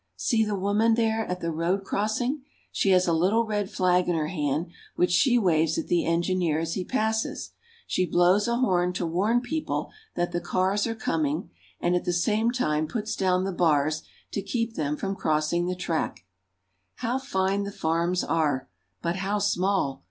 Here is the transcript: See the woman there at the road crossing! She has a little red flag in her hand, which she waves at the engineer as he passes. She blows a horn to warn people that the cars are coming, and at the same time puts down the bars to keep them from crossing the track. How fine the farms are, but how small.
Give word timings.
See 0.15 0.43
the 0.43 0.57
woman 0.57 0.95
there 0.95 1.27
at 1.27 1.41
the 1.41 1.51
road 1.51 1.83
crossing! 1.83 2.41
She 2.71 2.89
has 2.89 3.05
a 3.07 3.13
little 3.13 3.45
red 3.45 3.69
flag 3.69 4.09
in 4.09 4.15
her 4.15 4.29
hand, 4.29 4.71
which 4.95 5.11
she 5.11 5.37
waves 5.37 5.77
at 5.77 5.89
the 5.89 6.05
engineer 6.07 6.57
as 6.59 6.73
he 6.73 6.83
passes. 6.83 7.51
She 7.85 8.07
blows 8.07 8.47
a 8.47 8.55
horn 8.57 8.93
to 8.93 9.05
warn 9.05 9.41
people 9.41 9.91
that 10.15 10.31
the 10.31 10.41
cars 10.41 10.87
are 10.87 10.95
coming, 10.95 11.51
and 11.79 11.95
at 11.95 12.05
the 12.05 12.13
same 12.13 12.49
time 12.49 12.87
puts 12.87 13.15
down 13.15 13.43
the 13.43 13.51
bars 13.51 14.01
to 14.31 14.41
keep 14.41 14.73
them 14.73 14.97
from 14.97 15.15
crossing 15.15 15.67
the 15.67 15.75
track. 15.75 16.25
How 16.95 17.19
fine 17.19 17.61
the 17.61 17.71
farms 17.71 18.23
are, 18.23 18.67
but 19.03 19.17
how 19.17 19.37
small. 19.37 19.99